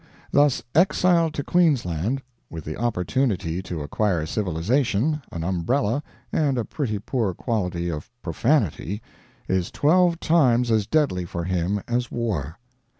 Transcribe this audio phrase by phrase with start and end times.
[0.31, 6.01] Thus exile to Queensland with the opportunity to acquire civilization, an umbrella,
[6.33, 9.03] and a pretty poor quality of profanity
[9.47, 12.57] is twelve times as deadly for him as war.